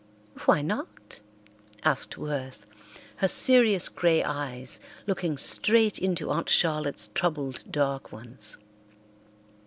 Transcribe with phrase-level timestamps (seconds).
[0.45, 1.19] "Why not?"
[1.85, 2.65] asked Worth,
[3.17, 8.57] her serious grey eyes looking straight into Aunt Charlotte's troubled dark ones.